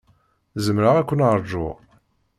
[0.65, 1.75] Zemreɣ ad ken-ṛjuɣ.